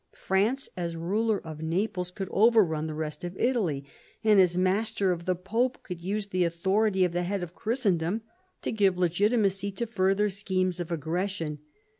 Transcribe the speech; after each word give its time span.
France, 0.17 0.67
as 0.75 0.95
ruler 0.95 1.37
of 1.39 1.61
Naples, 1.61 2.09
could 2.09 2.27
overrun 2.31 2.87
the 2.87 2.95
rest 2.95 3.23
of 3.23 3.37
Italy, 3.37 3.85
and 4.23 4.39
as 4.39 4.57
master 4.57 5.11
of 5.11 5.25
the 5.25 5.35
Pope 5.35 5.83
could 5.83 6.01
use 6.01 6.25
the 6.29 6.43
authority 6.43 7.05
of 7.05 7.11
the 7.11 7.21
head 7.21 7.43
of 7.43 7.53
Christen 7.53 7.99
dom 7.99 8.23
to 8.63 8.71
give 8.71 8.97
legitimacy 8.97 9.71
to 9.73 9.85
further 9.85 10.27
schemes 10.27 10.79
of 10.79 10.91
aggression. 10.91 11.59